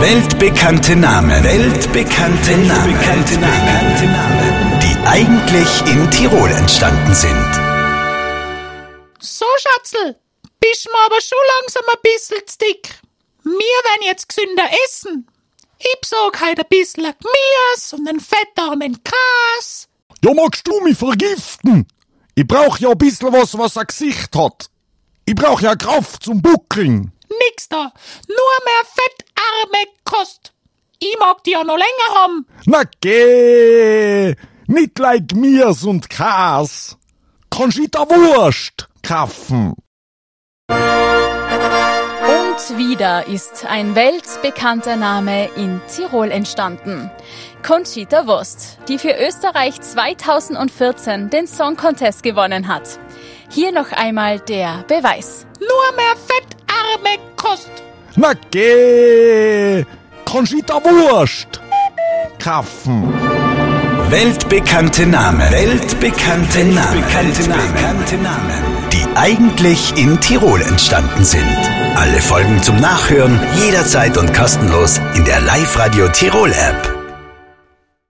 [0.00, 1.44] Weltbekannte Namen.
[1.44, 2.98] Weltbekannte Namen.
[2.98, 3.34] Weltbekannte
[4.06, 4.80] Namen.
[4.80, 7.50] Die eigentlich in Tirol entstanden sind.
[9.18, 10.16] So, Schatzl,
[10.58, 12.98] bist mir aber schon langsam ein bisschen zu dick.
[13.44, 15.28] Wir werden jetzt gesünder essen.
[15.78, 19.86] Ich besorg halt ein bisschen Gemüse und einen fettarmen Gras.
[20.24, 21.86] Ja, magst du mich vergiften?
[22.34, 24.70] Ich brauch ja ein bisschen was, was ein Gesicht hat.
[25.26, 27.12] Ich brauch ja Kraft zum Buckeln.
[27.28, 27.92] Nix da,
[28.26, 28.84] nur mehr
[31.20, 32.46] mag die ja noch länger haben.
[32.66, 34.34] Na geh!
[34.66, 36.96] Nicht like Mirs und Kas.
[37.50, 39.74] Kannst du da Wurst kaufen?
[40.68, 47.10] Und wieder ist ein weltbekannter Name in Tirol entstanden.
[47.66, 52.98] Conchita Wurst, die für Österreich 2014 den Song Contest gewonnen hat.
[53.50, 55.46] Hier noch einmal der Beweis.
[55.58, 57.70] Nur mehr fettarme Kost.
[58.16, 59.84] Na geh!
[60.32, 61.60] Da Wurst
[62.38, 63.12] kaufen?
[64.10, 65.40] Weltbekannte Namen.
[65.50, 67.02] Weltbekannte Namen.
[67.12, 68.62] Weltbekannte Namen.
[68.92, 71.42] Die eigentlich in Tirol entstanden sind.
[71.96, 76.89] Alle Folgen zum Nachhören jederzeit und kostenlos in der Live-Radio Tirol App.